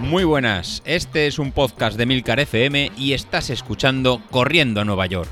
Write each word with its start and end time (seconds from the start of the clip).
Muy 0.00 0.24
buenas, 0.24 0.82
este 0.86 1.26
es 1.26 1.38
un 1.38 1.52
podcast 1.52 1.98
de 1.98 2.06
Milcar 2.06 2.40
FM 2.40 2.92
y 2.96 3.12
estás 3.12 3.50
escuchando 3.50 4.22
Corriendo 4.30 4.80
a 4.80 4.84
Nueva 4.84 5.06
York. 5.06 5.28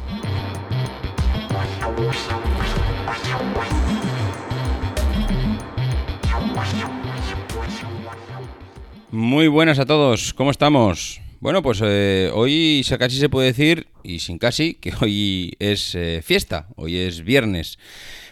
Muy 9.10 9.48
buenas 9.48 9.78
a 9.78 9.86
todos, 9.86 10.34
¿cómo 10.34 10.50
estamos? 10.50 11.22
Bueno, 11.40 11.62
pues 11.62 11.80
eh, 11.82 12.30
hoy 12.34 12.84
casi 12.98 13.18
se 13.18 13.28
puede 13.28 13.46
decir, 13.46 13.86
y 14.02 14.18
sin 14.18 14.38
casi, 14.38 14.74
que 14.74 14.92
hoy 15.00 15.54
es 15.58 15.94
eh, 15.94 16.20
fiesta, 16.22 16.68
hoy 16.76 16.96
es 16.96 17.22
viernes 17.24 17.78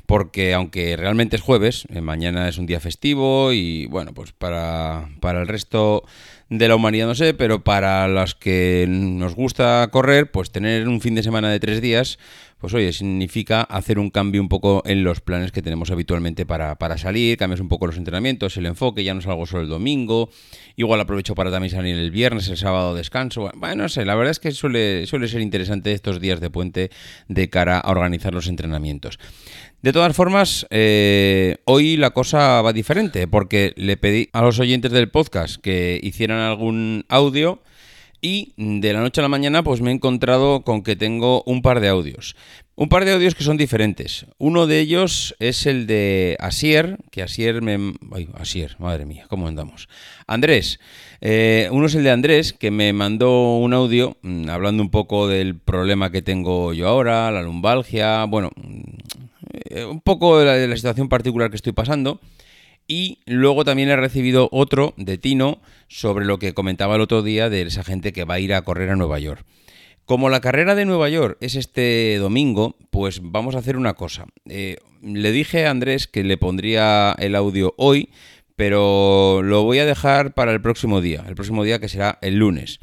porque 0.06 0.54
aunque 0.54 0.96
realmente 0.96 1.36
es 1.36 1.42
jueves, 1.42 1.86
eh, 1.90 2.00
mañana 2.00 2.48
es 2.48 2.58
un 2.58 2.66
día 2.66 2.80
festivo 2.80 3.52
y 3.52 3.86
bueno, 3.86 4.12
pues 4.12 4.32
para, 4.32 5.08
para 5.20 5.40
el 5.40 5.48
resto 5.48 6.04
de 6.50 6.68
la 6.68 6.76
humanidad 6.76 7.06
no 7.06 7.14
sé, 7.14 7.34
pero 7.34 7.64
para 7.64 8.06
los 8.08 8.34
que 8.34 8.86
nos 8.88 9.34
gusta 9.34 9.88
correr, 9.90 10.30
pues 10.30 10.50
tener 10.50 10.86
un 10.88 11.00
fin 11.00 11.14
de 11.14 11.22
semana 11.22 11.50
de 11.50 11.58
tres 11.58 11.80
días, 11.80 12.18
pues 12.58 12.72
oye, 12.72 12.92
significa 12.92 13.62
hacer 13.62 13.98
un 13.98 14.08
cambio 14.10 14.40
un 14.40 14.48
poco 14.48 14.82
en 14.86 15.04
los 15.04 15.20
planes 15.20 15.52
que 15.52 15.60
tenemos 15.62 15.90
habitualmente 15.90 16.46
para, 16.46 16.76
para 16.76 16.96
salir, 16.96 17.36
cambias 17.36 17.60
un 17.60 17.68
poco 17.68 17.86
los 17.86 17.96
entrenamientos, 17.96 18.56
el 18.56 18.66
enfoque, 18.66 19.04
ya 19.04 19.14
no 19.14 19.20
salgo 19.20 19.44
solo 19.46 19.64
el 19.64 19.68
domingo, 19.68 20.30
igual 20.76 21.00
aprovecho 21.00 21.34
para 21.34 21.50
también 21.50 21.72
salir 21.72 21.96
el 21.96 22.10
viernes, 22.10 22.48
el 22.48 22.56
sábado 22.56 22.94
descanso, 22.94 23.50
bueno, 23.54 23.82
no 23.82 23.88
sé, 23.88 24.04
la 24.04 24.14
verdad 24.14 24.30
es 24.30 24.38
que 24.40 24.50
suele, 24.52 25.06
suele 25.06 25.28
ser 25.28 25.40
interesante 25.40 25.92
estos 25.92 26.20
días 26.20 26.40
de 26.40 26.48
puente 26.50 26.90
de 27.28 27.50
cara 27.50 27.78
a 27.78 27.90
organizar 27.90 28.32
los 28.32 28.46
entrenamientos. 28.46 29.18
De 29.84 29.92
todas 29.92 30.16
formas, 30.16 30.66
eh, 30.70 31.58
hoy 31.66 31.98
la 31.98 32.12
cosa 32.12 32.62
va 32.62 32.72
diferente 32.72 33.28
porque 33.28 33.74
le 33.76 33.98
pedí 33.98 34.30
a 34.32 34.40
los 34.40 34.58
oyentes 34.58 34.92
del 34.92 35.10
podcast 35.10 35.60
que 35.60 36.00
hicieran 36.02 36.38
algún 36.38 37.04
audio 37.10 37.60
y 38.22 38.54
de 38.56 38.94
la 38.94 39.00
noche 39.00 39.20
a 39.20 39.24
la 39.24 39.28
mañana 39.28 39.62
pues 39.62 39.82
me 39.82 39.90
he 39.90 39.94
encontrado 39.94 40.62
con 40.62 40.82
que 40.82 40.96
tengo 40.96 41.42
un 41.42 41.60
par 41.60 41.80
de 41.80 41.88
audios. 41.88 42.34
Un 42.76 42.88
par 42.88 43.04
de 43.04 43.12
audios 43.12 43.34
que 43.34 43.44
son 43.44 43.58
diferentes. 43.58 44.24
Uno 44.38 44.66
de 44.66 44.80
ellos 44.80 45.36
es 45.38 45.66
el 45.66 45.86
de 45.86 46.38
Asier, 46.40 46.96
que 47.10 47.22
Asier 47.22 47.60
me... 47.60 47.92
Ay, 48.10 48.30
Asier, 48.34 48.76
madre 48.78 49.04
mía, 49.04 49.26
¿cómo 49.28 49.48
andamos? 49.48 49.90
Andrés. 50.26 50.80
Eh, 51.20 51.68
uno 51.70 51.86
es 51.86 51.94
el 51.94 52.04
de 52.04 52.10
Andrés, 52.10 52.54
que 52.54 52.70
me 52.70 52.94
mandó 52.94 53.58
un 53.58 53.74
audio 53.74 54.16
mm, 54.22 54.48
hablando 54.48 54.82
un 54.82 54.90
poco 54.90 55.28
del 55.28 55.56
problema 55.58 56.10
que 56.10 56.22
tengo 56.22 56.72
yo 56.72 56.88
ahora, 56.88 57.30
la 57.30 57.42
lumbalgia, 57.42 58.24
bueno, 58.24 58.50
eh, 59.70 59.84
un 59.84 60.00
poco 60.00 60.38
de 60.38 60.66
la, 60.66 60.76
situación 60.76 61.08
particular 61.08 61.50
que 61.50 61.56
estoy 61.56 61.72
pasando. 61.72 62.20
Y 62.86 63.20
luego 63.24 63.64
también 63.64 63.88
he 63.88 63.96
recibido 63.96 64.48
otro 64.52 64.92
de 64.98 65.16
Tino 65.16 65.60
sobre 65.88 66.26
lo 66.26 66.38
que 66.38 66.52
comentaba 66.52 66.96
el 66.96 67.00
otro 67.00 67.22
día 67.22 67.48
de 67.48 67.62
esa 67.62 67.82
gente 67.82 68.12
que 68.12 68.24
va 68.24 68.34
a 68.34 68.40
ir 68.40 68.52
a 68.52 68.62
correr 68.62 68.90
a 68.90 68.96
Nueva 68.96 69.18
York. 69.18 69.44
Como 70.04 70.28
la 70.28 70.40
carrera 70.40 70.74
de 70.74 70.84
Nueva 70.84 71.08
York 71.08 71.38
es 71.40 71.54
este 71.54 72.18
domingo, 72.18 72.76
pues 72.90 73.20
vamos 73.22 73.54
a 73.54 73.58
hacer 73.58 73.78
una 73.78 73.94
cosa. 73.94 74.26
Eh, 74.46 74.76
le 75.00 75.32
dije 75.32 75.66
a 75.66 75.70
Andrés 75.70 76.06
que 76.06 76.24
le 76.24 76.36
pondría 76.36 77.14
el 77.18 77.34
audio 77.34 77.72
hoy, 77.78 78.10
pero 78.54 79.40
lo 79.42 79.62
voy 79.62 79.78
a 79.78 79.86
dejar 79.86 80.34
para 80.34 80.52
el 80.52 80.60
próximo 80.60 81.00
día, 81.00 81.24
el 81.26 81.34
próximo 81.34 81.64
día 81.64 81.78
que 81.78 81.88
será 81.88 82.18
el 82.20 82.36
lunes. 82.36 82.80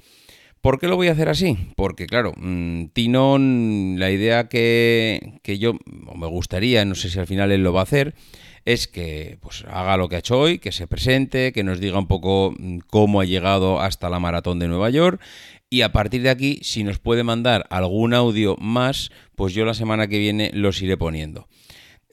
¿Por 0.61 0.79
qué 0.79 0.87
lo 0.87 0.95
voy 0.95 1.07
a 1.07 1.13
hacer 1.13 1.27
así? 1.27 1.57
Porque, 1.75 2.05
claro, 2.05 2.33
mm, 2.37 2.85
Tino, 2.93 3.37
la 3.39 4.11
idea 4.11 4.47
que, 4.47 5.39
que 5.43 5.57
yo 5.57 5.73
me 6.15 6.27
gustaría, 6.27 6.85
no 6.85 6.95
sé 6.95 7.09
si 7.09 7.19
al 7.19 7.27
final 7.27 7.51
él 7.51 7.63
lo 7.63 7.73
va 7.73 7.79
a 7.79 7.83
hacer, 7.83 8.13
es 8.63 8.87
que 8.87 9.37
pues 9.41 9.65
haga 9.67 9.97
lo 9.97 10.07
que 10.07 10.17
ha 10.17 10.19
hecho 10.19 10.39
hoy, 10.39 10.59
que 10.59 10.71
se 10.71 10.85
presente, 10.85 11.51
que 11.51 11.63
nos 11.63 11.79
diga 11.79 11.97
un 11.97 12.07
poco 12.07 12.53
mm, 12.57 12.79
cómo 12.87 13.21
ha 13.21 13.25
llegado 13.25 13.81
hasta 13.81 14.09
la 14.09 14.19
maratón 14.19 14.59
de 14.59 14.67
Nueva 14.67 14.89
York 14.91 15.19
y 15.73 15.83
a 15.83 15.93
partir 15.93 16.21
de 16.21 16.29
aquí, 16.29 16.59
si 16.63 16.83
nos 16.83 16.99
puede 16.99 17.23
mandar 17.23 17.65
algún 17.69 18.13
audio 18.13 18.57
más, 18.57 19.09
pues 19.35 19.53
yo 19.53 19.63
la 19.63 19.73
semana 19.73 20.07
que 20.07 20.19
viene 20.19 20.51
los 20.53 20.81
iré 20.81 20.97
poniendo. 20.97 21.47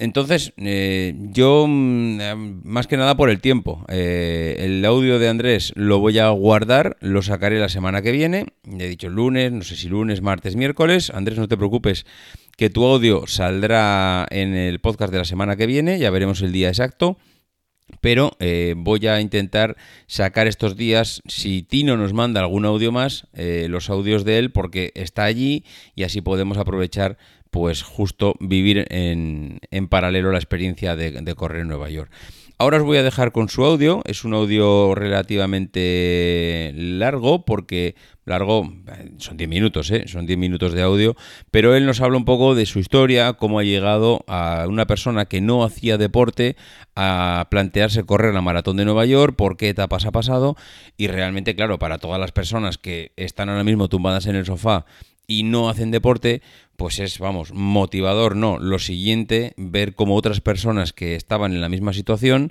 Entonces, 0.01 0.53
eh, 0.59 1.13
yo, 1.33 1.67
mm, 1.67 2.21
eh, 2.21 2.35
más 2.37 2.87
que 2.87 2.97
nada 2.97 3.17
por 3.17 3.31
el 3.31 3.41
tiempo, 3.41 3.85
eh, 3.89 4.55
el 4.61 4.85
audio 4.85 5.19
de 5.19 5.29
Andrés 5.29 5.73
lo 5.75 5.99
voy 5.99 6.21
a 6.21 6.29
guardar, 6.29 6.97
lo 7.01 7.21
sacaré 7.21 7.59
la 7.59 7.69
semana 7.69 8.01
que 8.01 8.13
viene, 8.13 8.47
he 8.79 8.87
dicho 8.87 9.09
lunes, 9.09 9.51
no 9.51 9.63
sé 9.63 9.75
si 9.75 9.89
lunes, 9.89 10.23
martes, 10.23 10.55
miércoles. 10.55 11.11
Andrés, 11.11 11.37
no 11.37 11.49
te 11.49 11.57
preocupes, 11.57 12.07
que 12.57 12.71
tu 12.71 12.85
audio 12.85 13.27
saldrá 13.27 14.25
en 14.31 14.55
el 14.55 14.79
podcast 14.79 15.13
de 15.13 15.19
la 15.19 15.25
semana 15.25 15.57
que 15.57 15.67
viene, 15.67 15.99
ya 15.99 16.11
veremos 16.11 16.43
el 16.43 16.53
día 16.53 16.69
exacto. 16.69 17.19
Pero 18.03 18.33
voy 18.77 19.07
a 19.07 19.19
intentar 19.19 19.79
sacar 20.07 20.47
estos 20.47 20.77
días, 20.77 21.23
si 21.27 21.63
Tino 21.63 21.97
nos 21.97 22.13
manda 22.13 22.43
algún 22.43 22.67
audio 22.67 22.93
más, 22.93 23.27
los 23.33 23.89
audios 23.89 24.27
de 24.27 24.39
él, 24.39 24.53
porque 24.53 24.93
está 24.95 25.25
allí 25.25 25.65
y 25.95 26.03
así 26.03 26.21
podemos 26.21 26.59
aprovechar 26.59 27.17
pues 27.51 27.83
justo 27.83 28.35
vivir 28.41 28.87
en, 28.91 29.61
en 29.71 29.89
paralelo 29.89 30.33
la 30.33 30.39
experiencia 30.39 30.97
de, 30.97 31.35
correr 31.35 31.63
en 31.63 31.69
Nueva 31.69 31.91
York. 31.91 32.11
Ahora 32.61 32.79
os 32.79 32.83
voy 32.83 32.97
a 32.97 33.05
dejar 33.05 33.31
con 33.31 33.49
su 33.49 33.65
audio, 33.65 34.03
es 34.05 34.25
un 34.25 34.35
audio 34.35 34.97
relativamente 34.97 36.73
largo 36.75 37.45
porque 37.45 37.95
largo, 38.25 38.69
son 39.19 39.37
10 39.37 39.49
minutos, 39.49 39.91
¿eh? 39.93 40.05
son 40.09 40.27
10 40.27 40.39
minutos 40.39 40.73
de 40.75 40.83
audio, 40.83 41.15
pero 41.53 41.77
él 41.77 41.87
nos 41.87 42.01
habla 42.01 42.17
un 42.17 42.25
poco 42.25 42.57
de 42.57 42.67
su 42.67 42.81
historia, 42.81 43.35
cómo 43.35 43.61
ha 43.61 43.63
llegado 43.63 44.25
a 44.27 44.67
una 44.69 44.87
persona 44.87 45.27
que 45.27 45.41
no 45.41 45.63
hacía 45.63 45.99
deporte 45.99 46.57
a 46.97 47.47
plantearse 47.49 48.05
correr 48.05 48.35
la 48.35 48.43
maratón 48.43 48.77
de 48.77 48.85
Nueva 48.85 49.07
York, 49.07 49.37
por 49.37 49.57
qué 49.57 49.69
etapas 49.69 50.05
ha 50.05 50.11
pasado 50.11 50.57
y 50.97 51.07
realmente, 51.07 51.55
claro, 51.55 51.79
para 51.79 51.99
todas 51.99 52.21
las 52.21 52.33
personas 52.33 52.77
que 52.77 53.13
están 53.17 53.49
ahora 53.49 53.65
mismo 53.65 53.89
tumbadas 53.89 54.27
en 54.27 54.35
el 54.35 54.45
sofá 54.45 54.85
y 55.29 55.45
no 55.45 55.69
hacen 55.69 55.93
deporte, 55.93 56.43
pues 56.77 56.99
es, 56.99 57.19
vamos, 57.21 57.53
motivador, 57.53 58.35
no. 58.35 58.59
Lo 58.59 58.81
siguiente, 58.81 59.53
ver 59.57 59.95
cómo 59.95 60.17
otras 60.17 60.41
personas 60.41 60.93
que 60.93 61.15
estaban 61.15 61.53
en 61.53 61.61
la 61.61 61.69
misma 61.69 61.93
situación, 61.93 62.51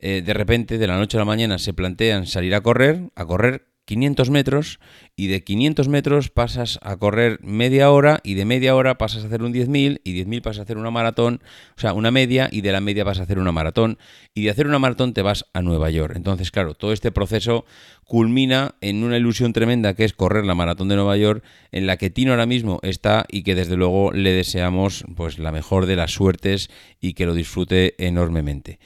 eh, 0.00 0.22
de 0.26 0.34
repente, 0.34 0.76
de 0.76 0.86
la 0.88 0.98
noche 0.98 1.16
a 1.16 1.20
la 1.20 1.24
mañana, 1.24 1.58
se 1.58 1.72
plantean 1.72 2.26
salir 2.26 2.54
a 2.54 2.60
correr, 2.60 3.10
a 3.14 3.24
correr 3.24 3.68
500 3.86 4.30
metros 4.30 4.80
y 5.14 5.28
de 5.28 5.42
500 5.44 5.88
metros 5.88 6.28
pasas 6.28 6.78
a 6.82 6.96
correr 6.96 7.38
media 7.42 7.90
hora 7.90 8.20
y 8.22 8.34
de 8.34 8.44
media 8.44 8.74
hora 8.74 8.98
pasas 8.98 9.22
a 9.22 9.28
hacer 9.28 9.42
un 9.42 9.54
10.000 9.54 10.00
y 10.04 10.24
10.000 10.24 10.42
pasas 10.42 10.58
a 10.60 10.62
hacer 10.64 10.76
una 10.76 10.90
maratón, 10.90 11.40
o 11.76 11.80
sea, 11.80 11.94
una 11.94 12.10
media 12.10 12.48
y 12.50 12.60
de 12.60 12.72
la 12.72 12.80
media 12.80 13.04
vas 13.04 13.20
a 13.20 13.22
hacer 13.22 13.38
una 13.38 13.52
maratón 13.52 13.98
y 14.34 14.42
de 14.42 14.50
hacer 14.50 14.66
una 14.66 14.80
maratón 14.80 15.14
te 15.14 15.22
vas 15.22 15.46
a 15.52 15.62
Nueva 15.62 15.88
York. 15.90 16.14
Entonces, 16.16 16.50
claro, 16.50 16.74
todo 16.74 16.92
este 16.92 17.12
proceso 17.12 17.64
culmina 18.04 18.74
en 18.80 19.04
una 19.04 19.16
ilusión 19.16 19.52
tremenda 19.52 19.94
que 19.94 20.04
es 20.04 20.12
correr 20.12 20.44
la 20.44 20.54
maratón 20.54 20.88
de 20.88 20.96
Nueva 20.96 21.16
York 21.16 21.44
en 21.70 21.86
la 21.86 21.96
que 21.96 22.10
Tino 22.10 22.32
ahora 22.32 22.46
mismo 22.46 22.80
está 22.82 23.24
y 23.28 23.44
que 23.44 23.54
desde 23.54 23.76
luego 23.76 24.12
le 24.12 24.32
deseamos 24.32 25.04
pues 25.14 25.38
la 25.38 25.52
mejor 25.52 25.86
de 25.86 25.96
las 25.96 26.12
suertes 26.12 26.70
y 27.00 27.14
que 27.14 27.26
lo 27.26 27.34
disfrute 27.34 27.94
enormemente. 28.04 28.80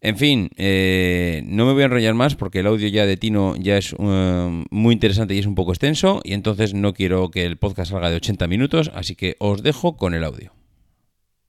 En 0.00 0.16
fin, 0.16 0.50
eh, 0.56 1.42
no 1.46 1.66
me 1.66 1.72
voy 1.72 1.82
a 1.82 1.86
enrollar 1.86 2.14
más 2.14 2.36
porque 2.36 2.60
el 2.60 2.68
audio 2.68 2.86
ya 2.86 3.04
de 3.04 3.16
Tino 3.16 3.56
ya 3.56 3.76
es 3.76 3.92
um, 3.94 4.64
muy 4.70 4.94
interesante 4.94 5.34
y 5.34 5.38
es 5.38 5.46
un 5.46 5.56
poco 5.56 5.72
extenso 5.72 6.20
y 6.22 6.34
entonces 6.34 6.72
no 6.72 6.94
quiero 6.94 7.32
que 7.32 7.44
el 7.44 7.56
podcast 7.56 7.90
salga 7.90 8.08
de 8.08 8.16
80 8.16 8.46
minutos, 8.46 8.92
así 8.94 9.16
que 9.16 9.34
os 9.40 9.64
dejo 9.64 9.96
con 9.96 10.14
el 10.14 10.22
audio. 10.22 10.52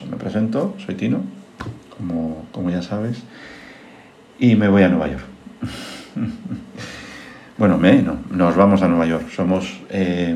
Me 0.10 0.18
presento, 0.18 0.76
soy 0.84 0.96
Tino, 0.96 1.24
como, 2.52 2.72
ya 2.72 2.82
sabes, 2.82 3.22
y 4.40 4.56
me 4.56 4.68
voy 4.68 4.82
a 4.82 4.90
Nueva 4.90 5.12
York. 5.12 5.26
bueno, 7.60 7.78
me, 7.78 8.02
no, 8.02 8.18
nos 8.32 8.56
vamos 8.56 8.82
a 8.82 8.88
Nueva 8.88 9.06
York. 9.06 9.30
Somos, 9.30 9.80
eh, 9.92 10.36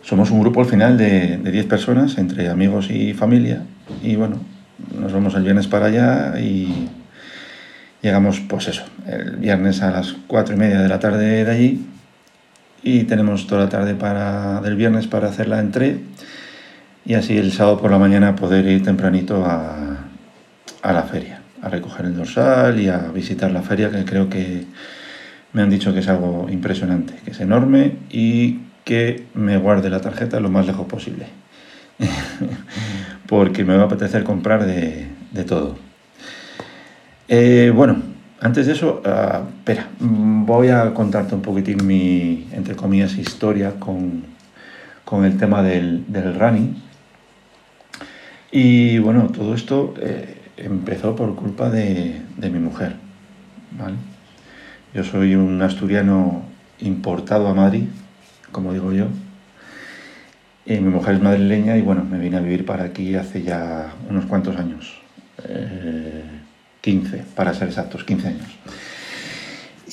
somos 0.00 0.30
un 0.30 0.40
grupo 0.40 0.60
al 0.60 0.66
final 0.66 0.96
de 0.96 1.36
10 1.36 1.66
personas, 1.66 2.16
entre 2.16 2.48
amigos 2.48 2.90
y 2.90 3.12
familia, 3.12 3.66
y 4.02 4.16
bueno, 4.16 4.40
nos 4.98 5.12
vamos 5.12 5.34
el 5.34 5.42
viernes 5.42 5.66
para 5.66 5.86
allá 5.86 6.40
y 6.40 6.88
llegamos, 8.02 8.40
pues 8.40 8.68
eso, 8.68 8.84
el 9.06 9.36
viernes 9.36 9.82
a 9.82 9.90
las 9.90 10.14
cuatro 10.26 10.54
y 10.54 10.58
media 10.58 10.80
de 10.80 10.88
la 10.88 10.98
tarde 10.98 11.44
de 11.44 11.50
allí 11.50 11.86
y 12.82 13.04
tenemos 13.04 13.46
toda 13.46 13.64
la 13.64 13.68
tarde 13.68 13.94
para, 13.94 14.60
del 14.60 14.76
viernes 14.76 15.06
para 15.06 15.28
hacer 15.28 15.48
la 15.48 15.60
entrée 15.60 16.00
y 17.04 17.14
así 17.14 17.36
el 17.36 17.52
sábado 17.52 17.80
por 17.80 17.90
la 17.90 17.98
mañana 17.98 18.36
poder 18.36 18.66
ir 18.66 18.82
tempranito 18.82 19.44
a, 19.44 19.98
a 20.82 20.92
la 20.92 21.02
feria, 21.04 21.42
a 21.62 21.68
recoger 21.68 22.06
el 22.06 22.16
dorsal 22.16 22.80
y 22.80 22.88
a 22.88 22.98
visitar 23.14 23.50
la 23.50 23.62
feria 23.62 23.90
que 23.90 24.04
creo 24.04 24.28
que 24.28 24.66
me 25.52 25.62
han 25.62 25.70
dicho 25.70 25.92
que 25.92 26.00
es 26.00 26.08
algo 26.08 26.48
impresionante, 26.50 27.14
que 27.24 27.30
es 27.30 27.40
enorme 27.40 27.96
y 28.10 28.60
que 28.84 29.26
me 29.34 29.58
guarde 29.58 29.90
la 29.90 30.00
tarjeta 30.00 30.40
lo 30.40 30.50
más 30.50 30.66
lejos 30.66 30.86
posible. 30.86 31.26
porque 33.26 33.64
me 33.64 33.76
va 33.76 33.82
a 33.82 33.86
apetecer 33.86 34.24
comprar 34.24 34.66
de, 34.66 35.08
todo. 35.46 35.76
Eh, 37.28 37.72
bueno, 37.74 38.02
antes 38.40 38.66
de 38.66 38.72
eso, 38.72 39.02
ah, 39.04 39.42
espera, 39.58 39.88
voy 40.00 40.68
a 40.68 40.92
contarte 40.94 41.34
un 41.34 41.42
poquitín 41.42 41.86
mi, 41.86 42.48
entre 42.52 42.76
comillas, 42.76 43.16
historia 43.16 43.74
con, 43.78 44.24
el 45.24 45.36
tema 45.36 45.62
del, 45.62 46.04
running. 46.38 46.74
Y 48.50 48.98
bueno, 48.98 49.28
todo 49.28 49.54
esto 49.54 49.94
eh, 50.00 50.40
empezó 50.56 51.14
por 51.14 51.34
culpa 51.34 51.70
de, 51.70 52.20
de 52.36 52.50
mi 52.50 52.58
mujer. 52.58 52.96
¿vale? 53.78 53.96
Yo 54.94 55.04
soy 55.04 55.34
un 55.34 55.60
asturiano 55.62 56.42
importado 56.80 57.48
a 57.48 57.54
Madrid, 57.54 57.84
como 58.50 58.72
digo 58.72 58.92
yo. 58.92 59.06
Y 60.64 60.74
mi 60.74 60.90
mujer 60.90 61.16
es 61.16 61.22
madrileña 61.22 61.76
y 61.76 61.82
bueno, 61.82 62.04
me 62.04 62.18
vine 62.18 62.36
a 62.36 62.40
vivir 62.40 62.64
para 62.64 62.84
aquí 62.84 63.14
hace 63.16 63.42
ya 63.42 63.92
unos 64.08 64.26
cuantos 64.26 64.56
años. 64.56 65.00
15, 66.80 67.16
eh, 67.16 67.24
para 67.34 67.52
ser 67.54 67.68
exactos, 67.68 68.04
15 68.04 68.28
años. 68.28 68.46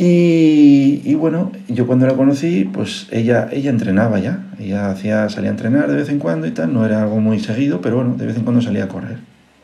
Y, 0.01 1.13
bueno, 1.15 1.51
yo 1.67 1.85
cuando 1.85 2.07
la 2.07 2.13
conocí, 2.13 2.63
pues 2.63 3.07
ella, 3.11 3.49
ella 3.51 3.69
entrenaba 3.69 4.17
ya. 4.19 4.45
Ella 4.57 4.91
hacía, 4.91 5.27
salía 5.27 5.49
a 5.49 5.51
entrenar 5.51 5.89
de 5.89 5.97
vez 5.97 6.09
en 6.09 6.19
cuando 6.19 6.47
y 6.47 6.51
tal. 6.51 6.73
No 6.73 6.85
era 6.85 7.01
algo 7.01 7.19
muy 7.19 7.39
seguido, 7.39 7.81
pero 7.81 7.97
bueno, 7.97 8.15
de 8.15 8.25
vez 8.25 8.37
en 8.37 8.43
cuando 8.43 8.61
salía 8.61 8.85
a 8.85 8.87
correr. 8.87 9.17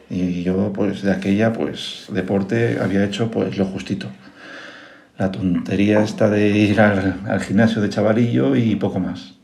Y 0.10 0.44
yo, 0.44 0.74
pues 0.74 1.04
de 1.04 1.14
aquella, 1.14 1.54
pues 1.54 2.08
deporte 2.10 2.80
había 2.82 3.06
hecho 3.06 3.32
pues 3.32 3.58
lo 3.58 3.66
justito. 3.66 4.08
La 5.18 5.32
tontería 5.32 6.04
esta 6.04 6.30
de 6.30 6.50
ir 6.50 6.82
al, 6.82 7.22
al 7.26 7.40
gimnasio 7.40 7.82
de 7.82 7.90
chavalillo 7.90 8.58
y 8.58 8.76
poco 8.76 9.00
más. 9.00 9.36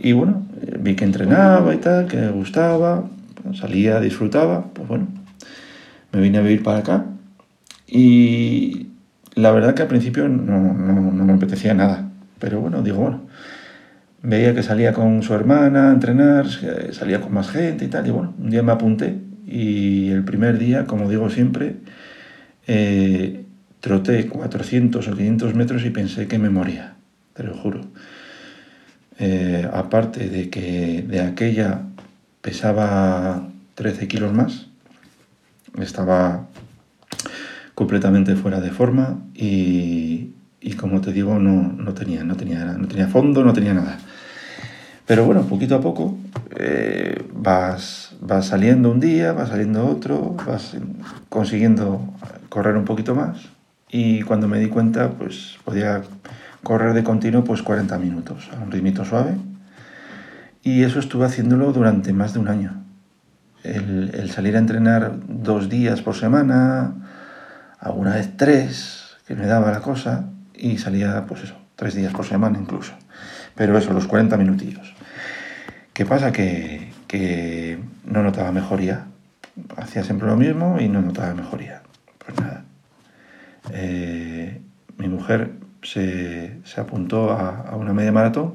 Y 0.00 0.12
bueno, 0.12 0.42
vi 0.78 0.96
que 0.96 1.04
entrenaba 1.04 1.74
y 1.74 1.78
tal, 1.78 2.06
que 2.06 2.16
me 2.16 2.30
gustaba, 2.30 3.04
salía, 3.54 4.00
disfrutaba, 4.00 4.64
pues 4.72 4.88
bueno, 4.88 5.08
me 6.12 6.20
vine 6.20 6.38
a 6.38 6.42
vivir 6.42 6.62
para 6.62 6.78
acá. 6.78 7.04
Y 7.86 8.88
la 9.34 9.52
verdad 9.52 9.74
que 9.74 9.82
al 9.82 9.88
principio 9.88 10.28
no, 10.28 10.74
me 11.24 11.32
apetecía 11.32 11.74
nada, 11.74 12.08
pero 12.38 12.60
bueno, 12.60 12.82
digo, 12.82 12.98
bueno, 12.98 13.22
veía 14.22 14.54
que 14.54 14.62
salía 14.62 14.92
con 14.92 15.22
su 15.22 15.34
hermana 15.34 15.90
a 15.90 15.92
entrenar, 15.92 16.46
salía 16.92 17.20
con 17.20 17.34
más 17.34 17.50
gente 17.50 17.84
y 17.84 17.88
tal, 17.88 18.06
y 18.06 18.10
bueno, 18.10 18.34
un 18.38 18.50
día 18.50 18.62
me 18.62 18.72
apunté 18.72 19.18
y 19.46 20.10
el 20.10 20.24
primer 20.24 20.58
día, 20.58 20.86
como 20.86 21.10
digo 21.10 21.28
siempre, 21.28 21.76
eh, 22.66 23.44
troté 23.80 24.28
400 24.28 25.08
o 25.08 25.16
500 25.16 25.54
metros 25.54 25.84
y 25.84 25.90
pensé 25.90 26.28
que 26.28 26.38
me 26.38 26.50
moría, 26.50 26.94
te 27.34 27.42
lo 27.42 27.54
juro. 27.54 27.80
Eh, 29.22 29.68
aparte 29.70 30.30
de 30.30 30.48
que 30.48 31.04
de 31.06 31.20
aquella 31.20 31.82
pesaba 32.40 33.46
13 33.74 34.08
kilos 34.08 34.32
más, 34.32 34.68
estaba 35.78 36.46
completamente 37.74 38.34
fuera 38.34 38.60
de 38.60 38.70
forma 38.70 39.20
y, 39.34 40.32
como 40.78 41.02
te 41.02 41.12
digo, 41.12 41.38
no, 41.38 41.92
tenía, 41.92 42.24
no, 42.24 42.34
tenía, 42.34 42.64
no 42.64 42.88
tenía 42.88 43.08
fondo, 43.08 43.44
no 43.44 43.52
tenía 43.52 43.74
nada. 43.74 43.98
Pero 45.06 45.26
bueno, 45.26 45.42
poquito 45.42 45.74
a 45.74 45.82
poco 45.82 46.16
eh, 46.56 47.22
vas, 47.34 48.14
vas 48.22 48.46
saliendo 48.46 48.90
un 48.90 49.00
día, 49.00 49.32
vas 49.32 49.50
saliendo 49.50 49.86
otro, 49.86 50.34
vas 50.46 50.74
consiguiendo 51.28 52.02
correr 52.48 52.74
un 52.74 52.86
poquito 52.86 53.14
más 53.14 53.50
y 53.90 54.22
cuando 54.22 54.48
me 54.48 54.60
di 54.60 54.68
cuenta 54.68 55.10
pues 55.10 55.58
podía 55.64 56.02
correr 56.62 56.94
de 56.94 57.02
continuo 57.02 57.44
pues 57.44 57.62
40 57.62 57.98
minutos 57.98 58.50
a 58.52 58.62
un 58.62 58.70
ritmito 58.70 59.04
suave 59.04 59.36
y 60.62 60.82
eso 60.82 60.98
estuve 60.98 61.26
haciéndolo 61.26 61.72
durante 61.72 62.12
más 62.12 62.34
de 62.34 62.40
un 62.40 62.48
año. 62.48 62.84
El, 63.62 64.30
salir 64.30 64.56
a 64.56 64.58
entrenar 64.58 65.12
dos 65.26 65.68
días 65.68 66.00
por 66.02 66.14
semana, 66.14 66.94
alguna 67.78 68.14
vez 68.14 68.36
tres, 68.36 69.16
que 69.26 69.34
me 69.34 69.46
daba 69.46 69.70
la 69.70 69.80
cosa, 69.80 70.26
y 70.54 70.78
salía, 70.78 71.24
pues 71.26 71.44
eso, 71.44 71.56
tres 71.76 71.94
días 71.94 72.12
por 72.12 72.26
semana 72.26 72.58
incluso. 72.58 72.92
Pero 73.54 73.76
eso, 73.76 73.92
los 73.92 74.06
40 74.06 74.36
minutillos. 74.36 74.94
¿Qué 75.92 76.06
pasa? 76.06 76.32
Que, 76.32 76.92
que 77.06 77.78
no 78.04 78.22
notaba 78.22 78.52
mejoría. 78.52 79.06
Hacía 79.76 80.04
siempre 80.04 80.28
lo 80.28 80.36
mismo 80.36 80.78
y 80.80 80.88
no 80.88 81.02
notaba 81.02 81.34
mejoría. 81.34 81.82
Pues 82.24 82.38
nada. 82.38 82.64
Eh, 83.72 84.60
mi 84.96 85.08
mujer 85.08 85.52
se, 85.82 86.60
se 86.64 86.80
apuntó 86.80 87.30
a, 87.30 87.68
a, 87.70 87.76
una 87.76 87.92
media 87.92 88.12
maratón 88.12 88.54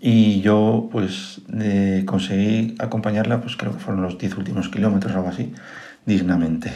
y 0.00 0.40
yo 0.40 0.88
pues 0.92 1.40
eh, 1.52 2.04
conseguí 2.06 2.76
acompañarla, 2.78 3.40
pues 3.40 3.56
creo 3.56 3.72
que 3.72 3.80
fueron 3.80 4.02
los 4.02 4.18
10 4.18 4.36
últimos 4.36 4.68
kilómetros 4.68 5.12
o 5.12 5.16
algo 5.16 5.30
así 5.30 5.52
dignamente. 6.04 6.72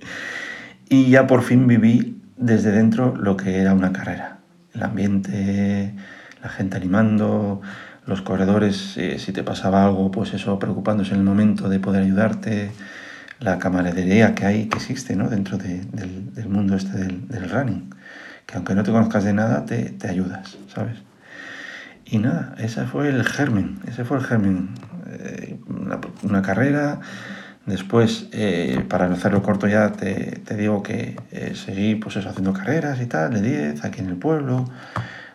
y 0.88 1.10
ya 1.10 1.26
por 1.26 1.42
fin 1.42 1.66
viví 1.66 2.20
desde 2.36 2.72
dentro 2.72 3.14
lo 3.14 3.36
que 3.36 3.58
era 3.58 3.72
una 3.72 3.92
carrera. 3.92 4.38
El 4.74 4.82
ambiente, 4.82 5.94
la 6.42 6.48
gente 6.48 6.76
animando, 6.76 7.60
los 8.06 8.22
corredores, 8.22 8.96
eh, 8.96 9.18
si 9.18 9.32
te 9.32 9.44
pasaba 9.44 9.84
algo, 9.84 10.10
pues 10.10 10.34
eso, 10.34 10.58
preocupándose 10.58 11.12
en 11.12 11.20
el 11.20 11.24
momento 11.24 11.68
de 11.68 11.78
poder 11.78 12.02
ayudarte, 12.02 12.72
la 13.40 13.58
camaradería 13.58 14.34
que 14.34 14.46
hay, 14.46 14.66
que 14.66 14.76
existe 14.76 15.16
¿no? 15.16 15.28
dentro 15.28 15.58
del, 15.58 16.48
mundo 16.48 16.76
este 16.76 16.96
del, 16.96 17.50
running, 17.50 17.90
que 18.46 18.56
aunque 18.56 18.74
no 18.74 18.82
te 18.82 18.92
conozcas 18.92 19.24
de 19.24 19.32
nada, 19.32 19.64
te, 19.64 19.96
ayudas, 20.08 20.56
¿sabes? 20.72 20.98
Y 22.04 22.18
nada, 22.18 22.54
ese 22.58 22.84
fue 22.84 23.08
el 23.08 23.24
germen, 23.24 23.78
ese 23.88 24.04
fue 24.04 24.18
el 24.18 24.24
germen. 24.24 24.70
Eh, 25.06 25.58
una 26.22 26.42
carrera, 26.42 27.00
Después, 27.66 28.26
eh, 28.32 28.84
para 28.88 29.06
no 29.06 29.14
hacerlo 29.14 29.42
corto 29.42 29.68
ya, 29.68 29.92
te, 29.92 30.40
digo 30.56 30.82
que 30.82 31.16
eh, 31.30 31.52
seguí 31.54 31.94
pues 31.94 32.16
eso, 32.16 32.28
haciendo 32.30 32.52
carreras 32.52 33.00
y 33.00 33.06
tal, 33.06 33.32
de 33.34 33.42
10, 33.42 33.84
aquí 33.84 34.00
en 34.00 34.08
el 34.08 34.16
pueblo, 34.16 34.64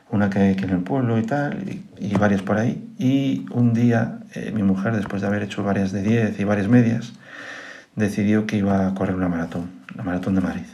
una 0.10 0.30
que 0.30 0.40
aquí 0.40 0.64
en 0.64 0.72
el 0.72 0.80
pueblo 0.82 1.20
y 1.20 1.24
tal, 1.24 1.64
y, 1.98 2.14
varias 2.16 2.42
por 2.42 2.58
ahí. 2.58 2.84
Y 2.98 3.46
un 3.52 3.74
día 3.74 4.20
eh, 4.34 4.52
mi 4.54 4.64
mujer, 4.64 4.96
después 4.96 5.22
de 5.22 5.28
haber 5.28 5.44
hecho 5.44 5.64
varias 5.64 5.92
de 5.92 6.02
10 6.02 6.40
y 6.40 6.44
varias 6.44 6.68
medias, 6.68 7.14
decidió 7.96 8.46
que 8.46 8.58
iba 8.58 8.88
a 8.88 8.94
correr 8.94 9.16
una 9.16 9.30
maratón, 9.30 9.70
la 9.96 10.04
maratón 10.04 10.36
de 10.36 10.42
Madrid. 10.42 10.66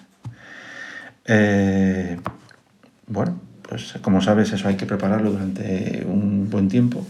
bueno, 3.08 3.40
pues 3.68 3.94
como 4.02 4.22
sabes, 4.22 4.52
eso 4.52 4.68
hay 4.68 4.76
que 4.76 4.86
prepararlo 4.86 5.32
durante 5.32 6.06
un 6.06 6.50
buen 6.50 6.68
tiempo. 6.68 7.06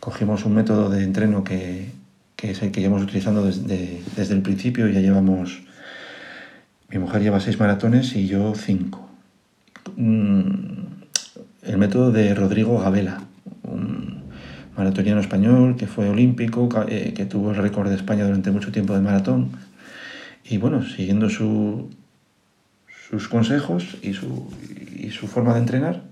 Cogimos 0.00 0.44
un 0.44 0.54
método 0.54 0.88
de 0.88 1.02
entreno 1.02 1.42
que, 1.42 1.90
que 2.36 2.52
es 2.52 2.62
el 2.62 2.70
que 2.70 2.80
llevamos 2.80 3.02
utilizando 3.02 3.44
desde, 3.44 4.00
desde 4.16 4.34
el 4.34 4.42
principio. 4.42 4.88
Ya 4.88 5.00
llevamos, 5.00 5.62
mi 6.88 6.98
mujer 6.98 7.22
lleva 7.22 7.40
seis 7.40 7.58
maratones 7.58 8.14
y 8.14 8.28
yo 8.28 8.54
cinco. 8.54 9.08
Mm, 9.96 10.86
el 11.62 11.78
método 11.78 12.12
de 12.12 12.34
Rodrigo 12.34 12.78
Gabela, 12.78 13.22
maratoniano 14.78 15.20
español 15.20 15.76
que 15.76 15.86
fue 15.86 16.08
olímpico, 16.08 16.68
eh, 16.88 17.12
que 17.14 17.26
tuvo 17.26 17.50
el 17.50 17.56
récord 17.56 17.88
de 17.88 17.96
España 17.96 18.24
durante 18.24 18.50
mucho 18.50 18.72
tiempo 18.72 18.94
de 18.94 19.00
maratón. 19.00 19.50
Y 20.44 20.56
bueno, 20.56 20.82
siguiendo 20.82 21.28
su, 21.28 21.90
sus 23.10 23.28
consejos 23.28 23.98
y 24.02 24.14
su, 24.14 24.50
y 24.96 25.10
su 25.10 25.26
forma 25.26 25.52
de 25.54 25.60
entrenar, 25.60 26.02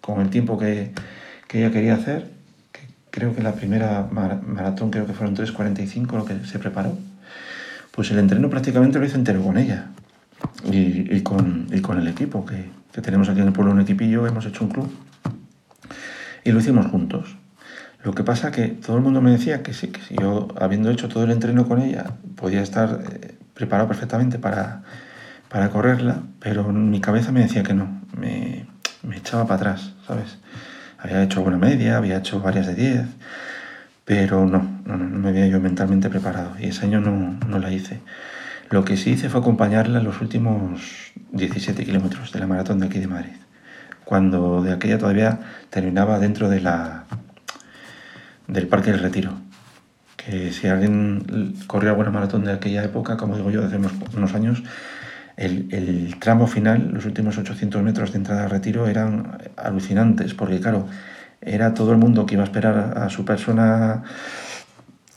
con 0.00 0.20
el 0.20 0.30
tiempo 0.30 0.58
que, 0.58 0.92
que 1.46 1.58
ella 1.58 1.70
quería 1.70 1.94
hacer, 1.94 2.30
creo 3.10 3.34
que 3.34 3.42
la 3.42 3.54
primera 3.54 4.08
maratón, 4.10 4.90
creo 4.90 5.06
que 5.06 5.12
fueron 5.12 5.36
3.45 5.36 6.16
lo 6.16 6.24
que 6.24 6.44
se 6.44 6.58
preparó, 6.58 6.96
pues 7.90 8.10
el 8.10 8.18
entreno 8.18 8.50
prácticamente 8.50 8.98
lo 8.98 9.06
hice 9.06 9.16
entero 9.16 9.42
con 9.42 9.56
ella 9.56 9.86
y, 10.70 11.20
con, 11.22 11.66
con, 11.82 11.98
el 11.98 12.08
equipo, 12.08 12.44
que, 12.44 12.66
tenemos 13.00 13.28
aquí 13.28 13.40
en 13.40 13.48
el 13.48 13.52
pueblo 13.52 13.72
un 13.72 13.80
equipillo, 13.80 14.26
hemos 14.26 14.46
hecho 14.46 14.64
un 14.64 14.70
club 14.70 14.90
y 16.44 16.52
lo 16.52 16.60
hicimos 16.60 16.86
juntos. 16.86 17.36
Lo 18.06 18.14
que 18.14 18.22
pasa 18.22 18.52
que 18.52 18.68
todo 18.68 18.98
el 18.98 19.02
mundo 19.02 19.20
me 19.20 19.32
decía 19.32 19.64
que 19.64 19.74
sí, 19.74 19.88
que 19.88 20.00
si 20.00 20.14
yo 20.14 20.46
habiendo 20.60 20.92
hecho 20.92 21.08
todo 21.08 21.24
el 21.24 21.32
entreno 21.32 21.66
con 21.66 21.82
ella 21.82 22.04
podía 22.36 22.62
estar 22.62 23.00
eh, 23.10 23.34
preparado 23.52 23.88
perfectamente 23.88 24.38
para, 24.38 24.84
para 25.48 25.70
correrla, 25.70 26.22
pero 26.38 26.72
mi 26.72 27.00
cabeza 27.00 27.32
me 27.32 27.40
decía 27.40 27.64
que 27.64 27.74
no, 27.74 28.00
me, 28.16 28.64
me 29.02 29.16
echaba 29.16 29.48
para 29.48 29.56
atrás, 29.56 29.94
¿sabes? 30.06 30.38
Había 30.98 31.20
hecho 31.20 31.40
alguna 31.40 31.58
media, 31.58 31.96
había 31.96 32.18
hecho 32.18 32.38
varias 32.38 32.68
de 32.68 32.76
10, 32.76 33.06
pero 34.04 34.46
no, 34.46 34.82
no, 34.84 34.98
me 34.98 35.30
había 35.30 35.48
yo 35.48 35.58
mentalmente 35.58 36.08
preparado 36.08 36.52
y 36.60 36.68
ese 36.68 36.86
año 36.86 37.00
no, 37.00 37.36
no 37.48 37.58
la 37.58 37.72
hice. 37.72 37.98
Lo 38.70 38.84
que 38.84 38.96
sí 38.96 39.10
hice 39.14 39.28
fue 39.28 39.40
acompañarla 39.40 39.98
en 39.98 40.04
los 40.04 40.20
últimos 40.20 41.10
17 41.32 41.84
kilómetros 41.84 42.30
de 42.30 42.38
la 42.38 42.46
maratón 42.46 42.78
de 42.78 42.86
aquí 42.86 43.00
de 43.00 43.08
Madrid, 43.08 43.34
cuando 44.04 44.62
de 44.62 44.72
aquella 44.72 44.96
todavía 44.96 45.40
terminaba 45.70 46.20
dentro 46.20 46.48
de 46.48 46.60
la, 46.60 47.06
del 48.48 48.68
Parque 48.68 48.90
del 48.90 49.00
Retiro. 49.00 49.32
Que 50.16 50.52
si 50.52 50.66
alguien 50.66 51.54
corrió 51.66 51.90
alguna 51.90 52.10
maratón 52.10 52.44
de 52.44 52.52
aquella 52.52 52.82
época, 52.84 53.16
como 53.16 53.36
digo 53.36 53.50
yo, 53.50 53.64
hace 53.64 53.76
unos 53.76 54.34
años, 54.34 54.62
el, 55.36 56.16
tramo 56.18 56.46
final, 56.46 56.90
los 56.92 57.04
últimos 57.04 57.36
800 57.36 57.82
metros 57.82 58.12
de 58.12 58.18
entrada 58.18 58.44
a 58.44 58.48
retiro 58.48 58.86
eran 58.86 59.38
alucinantes, 59.56 60.34
porque 60.34 60.60
claro, 60.60 60.86
era 61.40 61.74
todo 61.74 61.92
el 61.92 61.98
mundo 61.98 62.24
que 62.26 62.34
iba 62.34 62.42
a 62.42 62.46
esperar 62.46 62.98
a, 62.98 63.10
su 63.10 63.24
persona 63.24 64.02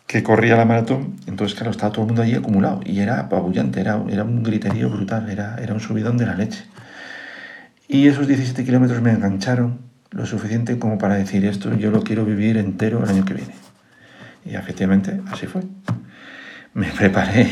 que 0.05 0.24
corría 0.24 0.57
la 0.57 0.65
maratón, 0.65 1.15
entonces 1.27 1.55
claro, 1.55 1.71
estaba 1.71 1.91
todo 1.91 2.01
el 2.01 2.07
mundo 2.07 2.24
allí 2.24 2.36
acumulado 2.36 2.81
y 2.83 3.00
era 3.00 3.19
apabullante, 3.19 3.79
era, 3.79 4.03
era 4.09 4.24
un 4.24 4.43
griterío 4.43 4.89
brutal, 4.89 5.29
era, 5.29 5.55
era 5.62 5.74
un 5.74 5.79
subidón 5.79 6.17
de 6.17 6.25
la 6.25 6.36
leche. 6.36 6.65
Y 7.88 8.07
esos 8.07 8.27
17 8.27 8.65
kilómetros 8.65 9.01
me 9.01 9.12
engancharon 9.12 9.88
lo 10.12 10.25
suficiente 10.25 10.80
como 10.80 10.98
para 10.98 11.16
decir 11.16 11.46
esto, 11.46 11.75
yo 11.75 11.92
lo 11.92 12.04
quiero 12.04 12.25
vivir 12.25 12.58
entero 12.58 13.04
el 13.04 13.10
año 13.10 13.25
que 13.25 13.34
viene. 13.34 13.54
Y 14.46 14.56
efectivamente, 14.56 15.22
así 15.32 15.46
fue. 15.46 15.62
Me 16.74 16.88
preparé 16.98 17.50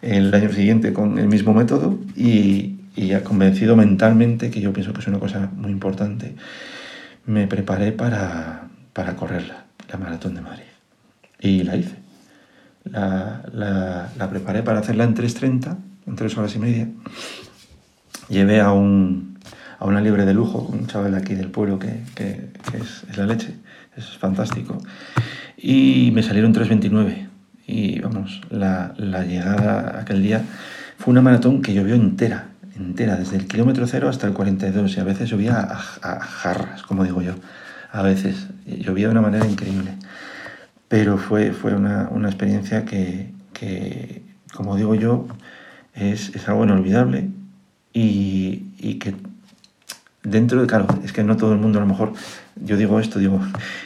el 0.00 0.34
año 0.34 0.52
siguiente 0.52 0.92
con 0.92 1.18
el 1.18 1.28
mismo 1.28 1.54
método 1.54 1.98
y, 2.16 2.80
y 2.96 3.06
ya 3.08 3.22
convencido 3.22 3.76
mentalmente, 3.76 4.50
que 4.50 4.60
yo 4.60 4.72
pienso 4.72 4.92
que 4.92 5.00
es 5.00 5.06
una 5.06 5.18
cosa 5.18 5.50
muy 5.56 5.70
importante, 5.70 6.34
me 7.26 7.46
preparé 7.46 7.92
para, 7.92 8.68
para 8.92 9.16
correrla, 9.16 9.64
la 9.90 9.98
maratón 9.98 10.34
de 10.34 10.40
Madrid. 10.40 10.64
Y 11.40 11.62
la 11.62 11.76
hice. 11.76 11.96
La, 12.84 13.42
la, 14.16 14.30
preparé 14.30 14.62
para 14.62 14.80
hacerla 14.80 15.04
en 15.04 15.14
3.30, 15.14 15.76
en 16.06 16.16
3 16.16 16.38
horas 16.38 16.54
y 16.56 16.58
media. 16.58 16.88
Llevé 18.28 18.60
a, 18.60 18.72
un, 18.72 19.38
a 19.82 19.86
una 19.86 20.00
libre 20.00 20.24
de 20.24 20.32
lujo, 20.32 20.60
un 20.60 20.86
chaval 20.86 21.16
aquí 21.16 21.34
del 21.34 21.50
pueblo 21.50 21.80
que, 21.80 22.04
que, 22.14 22.50
es, 22.78 23.04
la 23.16 23.26
leche, 23.26 23.52
es 23.96 24.16
fantástico. 24.16 24.78
Y 25.56 26.12
me 26.14 26.22
salieron 26.22 26.54
3.29. 26.54 27.28
Y 27.66 27.98
vamos, 27.98 28.42
la, 28.48 28.94
la 28.96 29.24
llegada 29.24 29.98
aquel 30.00 30.22
día 30.22 30.42
fue 30.98 31.10
una 31.10 31.20
maratón 31.20 31.62
que 31.62 31.74
llovió 31.74 31.96
entera, 31.96 32.50
entera, 32.76 33.16
desde 33.16 33.36
el 33.36 33.48
kilómetro 33.48 33.88
cero 33.88 34.08
hasta 34.08 34.28
el 34.28 34.34
42, 34.34 34.96
y 34.96 35.00
a 35.00 35.04
veces 35.04 35.28
llovía 35.28 35.58
a, 35.60 36.20
jarras, 36.20 36.84
como 36.84 37.02
digo 37.02 37.20
yo, 37.20 37.34
a 37.90 38.02
veces, 38.02 38.46
llovía 38.64 39.06
de 39.06 39.12
una 39.12 39.20
manera 39.20 39.48
increíble. 39.48 39.94
Pero 40.86 41.18
fue, 41.18 41.50
fue 41.50 41.74
una, 41.74 42.08
una 42.12 42.28
experiencia 42.28 42.84
que, 42.84 43.32
que, 43.52 44.22
como 44.54 44.76
digo 44.76 44.94
yo, 44.94 45.26
es, 45.92 46.28
es 46.36 46.48
algo 46.48 46.62
inolvidable 46.62 47.30
y, 47.92 48.66
y, 48.78 48.94
que 49.00 49.14
dentro 50.22 50.60
de, 50.60 50.66
claro, 50.66 50.86
es 51.04 51.12
que 51.12 51.24
no 51.24 51.36
todo 51.36 51.52
el 51.52 51.58
mundo 51.58 51.78
a 51.78 51.82
lo 51.82 51.88
mejor, 51.88 52.12
yo 52.56 52.76
digo 52.76 53.00
esto, 53.00 53.18
digo 53.18 53.40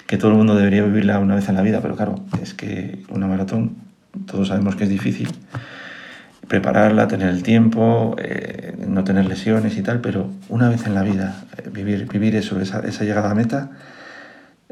que 0.06 0.16
todo 0.16 0.30
el 0.30 0.36
mundo 0.36 0.54
debería 0.54 0.84
vivirla 0.84 1.18
una 1.18 1.34
vez 1.34 1.48
en 1.48 1.54
la 1.54 1.62
vida, 1.62 1.80
pero 1.80 1.96
claro, 1.96 2.16
es 2.42 2.54
que 2.54 3.02
una 3.08 3.26
maratón, 3.26 3.76
todos 4.26 4.48
sabemos 4.48 4.76
que 4.76 4.84
es 4.84 4.90
difícil 4.90 5.28
prepararla, 6.48 7.08
tener 7.08 7.28
el 7.28 7.42
tiempo, 7.42 8.14
eh, 8.18 8.76
no 8.86 9.04
tener 9.04 9.26
lesiones 9.26 9.76
y 9.76 9.82
tal, 9.82 10.00
pero 10.00 10.30
una 10.48 10.68
vez 10.68 10.86
en 10.86 10.94
la 10.94 11.02
vida, 11.02 11.44
eh, 11.56 11.68
vivir, 11.72 12.06
vivir 12.08 12.36
eso, 12.36 12.60
esa, 12.60 12.80
esa 12.80 13.04
llegada 13.04 13.30
a 13.30 13.34
meta, 13.34 13.70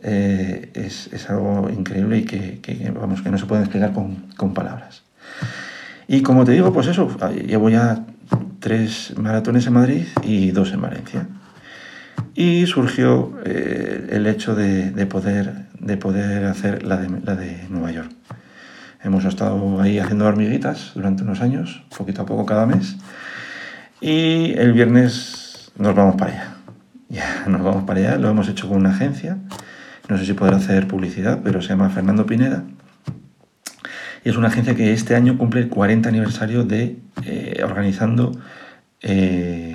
eh, 0.03 0.71
es, 0.75 1.09
es, 1.13 1.31
algo 1.31 1.71
increíble 1.71 2.19
y 2.19 2.25
que, 2.25 2.93
vamos, 2.95 3.23
que 3.23 3.31
no 3.31 3.39
se 3.39 3.47
puede 3.47 3.63
explicar 3.63 3.93
con, 3.93 4.27
con, 4.37 4.53
palabras. 4.53 5.03
Y 6.07 6.23
como 6.23 6.45
te 6.45 6.53
digo, 6.53 6.73
pues 6.73 6.87
eso, 6.89 7.09
llevo 7.47 7.71
ya 7.71 8.05
tres 8.61 9.15
maratones 9.17 9.67
en 9.67 9.73
Madrid 9.73 10.05
y 10.23 10.51
dos 10.51 10.73
en 10.73 10.83
Valencia. 10.83 11.27
Y 12.35 12.67
surgió 12.67 13.33
el 13.45 14.27
hecho 14.27 14.55
de, 14.55 14.91
de, 14.91 15.07
poder, 15.07 15.69
de 15.79 15.97
poder 15.97 16.45
hacer 16.47 16.85
la 16.85 16.97
de, 16.97 17.09
la 17.25 17.37
de 17.37 17.67
Nueva 17.69 17.93
York. 17.93 18.11
Hemos 19.05 19.25
estado 19.27 19.81
ahí 19.83 19.99
haciendo 19.99 20.25
hormiguitas 20.27 20.93
durante 20.95 21.23
unos 21.23 21.43
años, 21.43 21.83
poquito 21.97 22.23
a 22.23 22.27
poco 22.27 22.47
cada 22.47 22.65
mes. 22.65 22.97
Y 24.01 24.55
el 24.59 24.73
viernes 24.73 25.71
nos 25.77 25.95
vamos 25.95 26.17
para 26.17 26.33
allá. 26.33 26.57
Ya 27.09 27.45
nos 27.49 27.63
vamos 27.63 27.85
para 27.85 28.01
allá, 28.01 28.17
lo 28.17 28.31
hemos 28.31 28.49
hecho 28.49 28.69
con 28.69 28.79
una 28.79 28.91
agencia. 28.91 29.39
No 30.09 30.19
sé 30.19 30.27
si 30.27 30.33
podrá 30.33 30.57
hacer 30.57 30.89
publicidad, 30.89 31.41
pero 31.45 31.63
se 31.63 31.69
llama 31.69 31.91
Fernando 31.91 32.27
Pineda. 32.27 32.65
Y 34.25 34.31
es 34.31 34.37
una 34.37 34.49
agencia 34.49 34.75
que 34.75 34.93
este 34.93 35.15
año 35.15 35.37
cumple 35.37 35.61
el 35.61 35.69
40 35.69 36.09
aniversario 36.09 36.65
de 36.65 36.99
eh, 37.25 37.63
organizando 37.63 38.33
eh, 39.03 39.74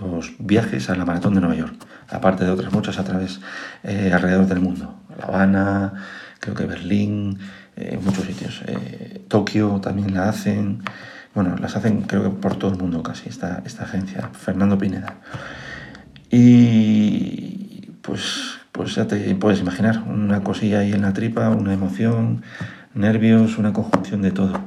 los 0.00 0.32
viajes 0.38 0.90
a 0.90 0.96
la 0.96 1.04
maratón 1.04 1.34
de 1.34 1.40
Nueva 1.40 1.56
York, 1.56 1.74
aparte 2.08 2.44
de 2.44 2.50
otras 2.50 2.72
muchas 2.72 2.98
a 2.98 3.04
través 3.04 3.40
eh, 3.82 4.10
alrededor 4.12 4.46
del 4.46 4.60
mundo. 4.60 5.00
La 5.18 5.26
Habana, 5.26 5.92
creo 6.40 6.54
que 6.54 6.64
Berlín, 6.66 7.38
en 7.76 8.04
muchos 8.04 8.24
sitios. 8.24 8.62
Eh, 8.66 9.24
Tokio 9.28 9.80
también 9.80 10.14
la 10.14 10.28
hacen, 10.28 10.82
bueno, 11.34 11.56
las 11.60 11.76
hacen 11.76 12.02
creo 12.02 12.22
que 12.22 12.30
por 12.30 12.56
todo 12.56 12.72
el 12.72 12.78
mundo 12.78 13.02
casi, 13.02 13.28
esta, 13.28 13.62
esta 13.64 13.84
agencia, 13.84 14.30
Fernando 14.32 14.78
Pineda. 14.78 15.16
Y 16.30 17.92
pues, 18.02 18.58
pues 18.72 18.94
ya 18.94 19.06
te 19.06 19.34
puedes 19.34 19.60
imaginar, 19.60 20.02
una 20.06 20.42
cosilla 20.42 20.80
ahí 20.80 20.92
en 20.92 21.02
la 21.02 21.12
tripa, 21.12 21.48
una 21.50 21.72
emoción, 21.72 22.42
nervios, 22.94 23.58
una 23.58 23.72
conjunción 23.72 24.22
de 24.22 24.30
todo. 24.30 24.60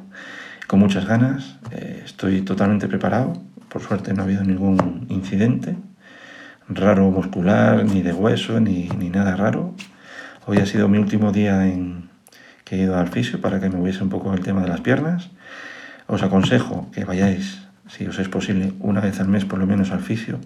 Con 0.67 0.79
muchas 0.79 1.05
ganas, 1.05 1.57
eh, 1.71 2.01
estoy 2.05 2.41
totalmente 2.41 2.87
preparado, 2.87 3.41
por 3.69 3.81
suerte 3.81 4.13
no 4.13 4.21
ha 4.21 4.25
habido 4.25 4.43
ningún 4.43 5.05
incidente 5.09 5.75
raro 6.69 7.09
muscular, 7.11 7.85
ni 7.85 8.01
de 8.01 8.13
hueso, 8.13 8.59
ni, 8.59 8.89
ni 8.89 9.09
nada 9.09 9.35
raro. 9.35 9.73
Hoy 10.45 10.57
ha 10.57 10.65
sido 10.65 10.87
mi 10.87 10.97
último 10.97 11.31
día 11.31 11.65
en, 11.67 12.09
que 12.63 12.75
he 12.75 12.79
ido 12.79 12.97
al 12.97 13.07
fisio 13.07 13.39
para 13.39 13.59
que 13.59 13.69
me 13.69 13.79
hubiese 13.79 14.03
un 14.03 14.09
poco 14.09 14.33
el 14.33 14.41
tema 14.41 14.61
de 14.61 14.67
las 14.67 14.81
piernas. 14.81 15.29
Os 16.07 16.23
aconsejo 16.23 16.89
que 16.91 17.05
vayáis, 17.05 17.61
si 17.87 18.05
os 18.05 18.19
es 18.19 18.29
posible, 18.29 18.73
una 18.79 19.01
vez 19.01 19.19
al 19.19 19.27
mes 19.27 19.45
por 19.45 19.59
lo 19.59 19.65
menos 19.65 19.91
al 19.91 20.01
fisio 20.01 20.39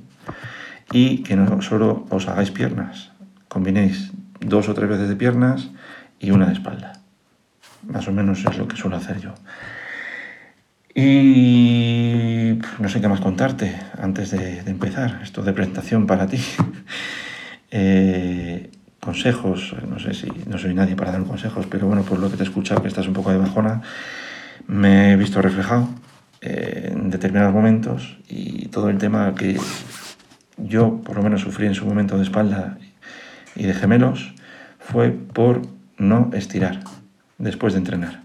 y 0.91 1.23
que 1.23 1.35
no 1.35 1.61
solo 1.61 2.05
os 2.09 2.27
hagáis 2.27 2.51
piernas, 2.51 3.11
combinéis 3.47 4.11
dos 4.39 4.69
o 4.69 4.73
tres 4.73 4.89
veces 4.89 5.07
de 5.09 5.15
piernas 5.15 5.69
y 6.19 6.31
una 6.31 6.47
de 6.47 6.53
espalda. 6.53 6.93
Más 7.87 8.07
o 8.07 8.11
menos 8.11 8.43
es 8.45 8.57
lo 8.57 8.67
que 8.67 8.75
suelo 8.75 8.97
hacer 8.97 9.19
yo. 9.19 9.33
Y 10.93 11.70
no 12.81 12.89
sé 12.89 12.99
qué 12.99 13.07
más 13.07 13.21
contarte 13.21 13.75
antes 14.01 14.31
de, 14.31 14.59
empezar. 14.65 15.19
Esto 15.21 15.43
de 15.43 15.53
presentación 15.53 16.07
para 16.07 16.25
ti. 16.25 16.39
eh, 17.71 18.71
consejos, 18.99 19.75
no 19.87 19.99
sé 19.99 20.13
si 20.13 20.27
no 20.47 20.57
soy 20.57 20.73
nadie 20.73 20.95
para 20.95 21.11
dar 21.11 21.23
consejos, 21.23 21.67
pero 21.69 21.87
bueno, 21.87 22.01
por 22.01 22.19
lo 22.19 22.29
que 22.29 22.37
te 22.37 22.43
he 22.43 22.45
escuchado, 22.45 22.81
que 22.81 22.87
estás 22.87 23.07
un 23.07 23.13
poco 23.13 23.31
de 23.31 23.37
bajona, 23.37 23.81
me 24.67 25.13
he 25.13 25.15
visto 25.15 25.41
reflejado 25.41 25.89
eh, 26.41 26.89
en 26.91 27.11
determinados 27.11 27.53
momentos 27.53 28.17
y 28.27 28.67
todo 28.69 28.89
el 28.89 28.97
tema 28.97 29.33
que 29.35 29.59
yo 30.57 31.01
por 31.03 31.15
lo 31.15 31.23
menos 31.23 31.41
sufrí 31.41 31.67
en 31.67 31.75
su 31.75 31.85
momento 31.85 32.17
de 32.17 32.23
espalda 32.23 32.77
y 33.55 33.63
de 33.63 33.73
gemelos 33.73 34.33
fue 34.79 35.11
por 35.11 35.61
no 35.97 36.31
estirar 36.33 36.79
después 37.37 37.73
de 37.73 37.79
entrenar. 37.79 38.20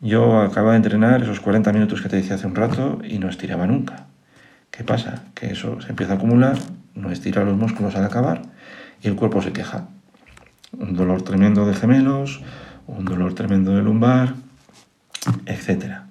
Yo 0.00 0.40
acababa 0.40 0.72
de 0.72 0.78
entrenar 0.78 1.22
esos 1.22 1.40
40 1.40 1.72
minutos 1.72 2.00
que 2.00 2.08
te 2.08 2.16
decía 2.16 2.36
hace 2.36 2.46
un 2.46 2.54
rato 2.54 3.00
y 3.04 3.18
no 3.18 3.28
estiraba 3.28 3.66
nunca. 3.66 4.06
¿Qué 4.70 4.84
pasa? 4.84 5.24
Que 5.34 5.52
eso 5.52 5.80
se 5.80 5.90
empieza 5.90 6.12
a 6.12 6.16
acumular, 6.16 6.56
no 6.94 7.10
estira 7.10 7.44
los 7.44 7.56
músculos 7.56 7.96
al 7.96 8.04
acabar 8.04 8.42
y 9.02 9.08
el 9.08 9.16
cuerpo 9.16 9.42
se 9.42 9.52
queja. 9.52 9.88
Un 10.78 10.94
dolor 10.94 11.22
tremendo 11.22 11.66
de 11.66 11.74
gemelos, 11.74 12.40
un 12.86 13.04
dolor 13.04 13.34
tremendo 13.34 13.74
de 13.74 13.82
lumbar, 13.82 14.34
etc. 15.46 16.02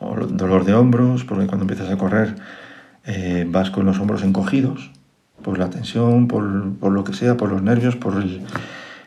O 0.00 0.16
dolor 0.26 0.64
de 0.64 0.74
hombros, 0.74 1.24
porque 1.24 1.46
cuando 1.46 1.64
empiezas 1.64 1.90
a 1.90 1.96
correr 1.96 2.34
eh, 3.04 3.46
vas 3.48 3.70
con 3.70 3.86
los 3.86 4.00
hombros 4.00 4.22
encogidos, 4.22 4.90
por 5.42 5.58
la 5.58 5.70
tensión, 5.70 6.26
por, 6.26 6.42
lo 6.42 7.04
que 7.04 7.12
sea, 7.12 7.36
por 7.36 7.50
los 7.50 7.62
nervios, 7.62 7.96
por 7.96 8.14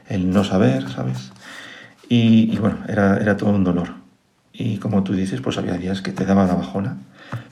el, 0.10 0.32
no 0.32 0.44
saber, 0.44 0.88
¿sabes? 0.90 1.32
Y, 2.10 2.58
bueno, 2.58 2.78
era, 2.88 3.18
era 3.18 3.36
todo 3.36 3.52
un 3.52 3.64
dolor. 3.64 3.90
Y 4.54 4.78
como 4.78 5.04
tú 5.04 5.14
dices, 5.14 5.42
pues 5.42 5.58
había 5.58 5.78
días 5.78 6.02
que 6.02 6.12
te 6.12 6.26
daba 6.26 6.48
la 6.48 6.56
bajona, 6.56 6.98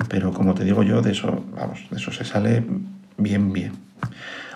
pero 0.09 0.33
como 0.33 0.55
te 0.55 0.63
digo 0.63 0.81
yo, 0.83 1.01
de 1.01 1.11
eso, 1.11 1.45
vamos, 1.55 1.85
de 1.91 1.97
eso 1.97 2.11
se 2.11 2.25
sale 2.25 2.63
bien, 3.17 3.53
bien. 3.53 3.73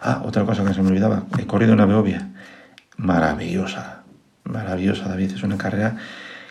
Ah, 0.01 0.21
otra 0.25 0.45
cosa 0.45 0.65
que 0.65 0.73
se 0.73 0.81
me 0.81 0.89
olvidaba, 0.89 1.25
he 1.37 1.45
corrido 1.45 1.73
una 1.73 1.85
Beovia. 1.85 2.29
Maravillosa, 2.97 4.03
maravillosa, 4.45 5.09
David. 5.09 5.31
Es 5.35 5.43
una 5.43 5.57
carrera 5.57 5.97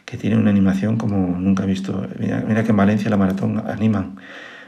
que 0.04 0.16
tiene 0.16 0.36
una 0.36 0.50
animación 0.50 0.96
como 0.96 1.38
nunca 1.38 1.64
he 1.64 1.66
visto. 1.66 2.06
Mira, 2.18 2.62
que 2.62 2.70
en 2.70 2.76
Valencia 2.76 3.10
la 3.10 3.16
maratón 3.16 3.64
animan, 3.66 4.16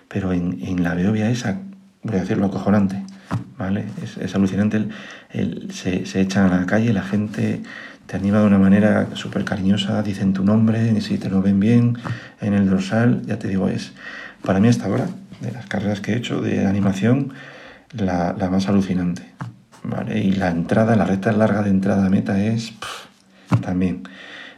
pero 0.08 0.32
en, 0.32 0.82
la 0.82 0.94
Beovia 0.94 1.30
esa, 1.30 1.58
voy 2.02 2.16
a 2.16 2.20
decirlo, 2.20 2.46
acojonante. 2.46 3.02
¿vale? 3.56 3.84
Es, 4.02 4.34
alucinante. 4.34 4.88
El, 5.30 5.70
se, 5.72 6.06
se 6.06 6.20
echan 6.20 6.52
a 6.52 6.60
la 6.60 6.66
calle, 6.66 6.92
la 6.92 7.02
gente 7.02 7.62
te 8.10 8.16
anima 8.16 8.40
de 8.40 8.46
una 8.46 8.58
manera 8.58 9.06
súper 9.14 9.44
cariñosa, 9.44 10.02
dicen 10.02 10.32
tu 10.32 10.42
nombre, 10.42 10.94
y 10.96 11.00
si 11.00 11.16
te 11.16 11.30
lo 11.30 11.42
ven 11.42 11.60
bien 11.60 11.96
en 12.40 12.54
el 12.54 12.68
dorsal, 12.68 13.22
ya 13.24 13.38
te 13.38 13.46
digo, 13.46 13.68
es 13.68 13.92
para 14.42 14.58
mí 14.58 14.66
hasta 14.66 14.86
ahora, 14.86 15.06
de 15.40 15.52
las 15.52 15.66
carreras 15.66 16.00
que 16.00 16.14
he 16.14 16.16
hecho 16.16 16.40
de 16.40 16.66
animación, 16.66 17.32
la, 17.92 18.34
más 18.50 18.68
alucinante. 18.68 19.30
¿vale? 19.84 20.18
Y 20.18 20.32
la 20.32 20.50
entrada, 20.50 20.96
la 20.96 21.04
recta 21.04 21.30
larga 21.30 21.62
de 21.62 21.70
entrada 21.70 22.10
meta 22.10 22.44
es 22.44 22.72
también 23.62 24.02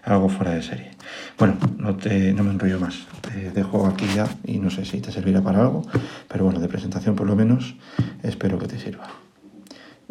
algo 0.02 0.30
fuera 0.30 0.52
de 0.52 0.62
serie. 0.62 0.92
Bueno, 1.38 1.59
no, 1.76 1.94
te, 1.97 2.32
no 2.32 2.44
me 2.44 2.52
enrollo 2.52 2.80
más. 2.80 3.06
Te 3.21 3.50
dejo 3.50 3.87
aquí 3.87 4.06
ya 4.16 4.28
y 4.44 4.61
no 4.61 4.71
sé 4.71 4.87
si 4.87 5.02
te 5.02 5.12
servirá 5.12 5.42
para 5.42 5.61
algo, 5.61 5.82
pero 6.26 6.47
bueno, 6.47 6.59
de 6.59 6.68
presentación 6.68 7.16
por 7.16 7.26
lo 7.26 7.37
menos 7.37 7.75
espero 8.23 8.59
que 8.59 8.66
te 8.66 8.78
sirva. 8.78 9.09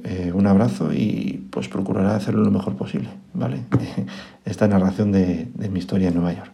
Eh, 0.03 0.31
un 0.34 0.48
abrazo 0.48 0.93
y 0.93 1.48
pues 1.51 1.67
procuraré 1.67 2.10
hacerlo 2.10 2.43
lo 2.43 2.51
mejor 2.51 2.75
posible, 2.75 3.10
¿vale? 3.34 3.62
Esta 4.46 4.67
narración 4.67 5.12
de, 5.12 5.48
de 5.53 5.70
mi 5.70 5.79
historia 5.79 6.08
en 6.10 6.15
Nueva 6.15 6.34
York. 6.34 6.51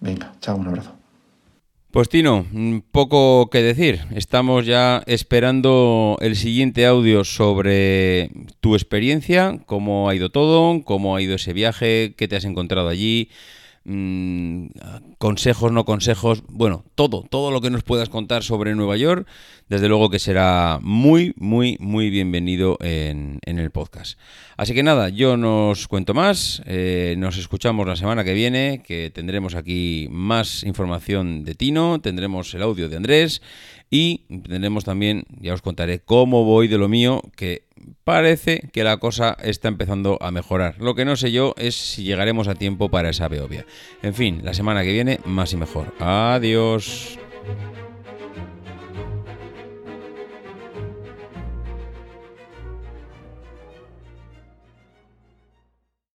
Venga, 0.00 0.32
chao, 0.40 0.56
un 0.56 0.68
abrazo. 0.68 0.92
Pues 1.90 2.08
Tino, 2.08 2.46
poco 2.92 3.50
que 3.50 3.62
decir. 3.62 4.02
Estamos 4.14 4.64
ya 4.64 5.02
esperando 5.06 6.16
el 6.20 6.36
siguiente 6.36 6.86
audio 6.86 7.24
sobre 7.24 8.30
tu 8.60 8.76
experiencia, 8.76 9.58
cómo 9.66 10.08
ha 10.08 10.14
ido 10.14 10.30
todo, 10.30 10.84
cómo 10.84 11.16
ha 11.16 11.22
ido 11.22 11.34
ese 11.34 11.52
viaje, 11.52 12.14
qué 12.16 12.28
te 12.28 12.36
has 12.36 12.44
encontrado 12.44 12.88
allí, 12.88 13.28
mmm, 13.84 14.66
consejos, 15.18 15.72
no 15.72 15.84
consejos, 15.84 16.42
bueno, 16.48 16.84
todo, 16.94 17.24
todo 17.28 17.50
lo 17.50 17.60
que 17.60 17.70
nos 17.70 17.82
puedas 17.82 18.08
contar 18.08 18.42
sobre 18.42 18.74
Nueva 18.74 18.96
York, 18.96 19.26
desde 19.68 19.88
luego 19.88 20.10
que 20.10 20.18
será 20.18 20.78
muy, 20.82 21.34
muy, 21.36 21.76
muy 21.80 22.10
bienvenido 22.10 22.76
en, 22.80 23.38
en 23.44 23.58
el 23.58 23.70
podcast. 23.70 24.18
Así 24.56 24.74
que 24.74 24.82
nada, 24.82 25.08
yo 25.08 25.36
no 25.36 25.72
cuento 25.88 26.14
más, 26.14 26.62
eh, 26.66 27.14
nos 27.18 27.38
escuchamos 27.38 27.86
la 27.86 27.96
semana 27.96 28.24
que 28.24 28.34
viene, 28.34 28.82
que 28.84 29.10
tendremos 29.10 29.54
aquí 29.54 30.08
más 30.10 30.64
información 30.64 31.44
de 31.44 31.54
Tino, 31.54 32.00
tendremos 32.00 32.52
el 32.54 32.62
audio 32.62 32.88
de 32.88 32.96
Andrés 32.96 33.42
y 33.90 34.18
tendremos 34.28 34.84
también, 34.84 35.24
ya 35.40 35.52
os 35.52 35.62
contaré 35.62 35.98
cómo 35.98 36.44
voy 36.44 36.68
de 36.68 36.78
lo 36.78 36.88
mío, 36.88 37.22
que 37.36 37.64
parece 38.04 38.70
que 38.72 38.84
la 38.84 38.98
cosa 38.98 39.36
está 39.42 39.68
empezando 39.68 40.16
a 40.20 40.30
mejorar. 40.30 40.76
Lo 40.78 40.94
que 40.94 41.04
no 41.04 41.16
sé 41.16 41.32
yo 41.32 41.54
es 41.58 41.74
si 41.74 42.04
llegaremos 42.04 42.46
a 42.46 42.54
tiempo 42.54 42.88
para 42.88 43.10
esa 43.10 43.28
beobia. 43.28 43.66
En 44.02 44.14
fin, 44.14 44.40
la 44.44 44.54
semana 44.54 44.84
que 44.84 44.92
viene 44.92 45.18
más 45.24 45.52
y 45.52 45.56
mejor. 45.56 45.92
Adiós. 45.98 47.18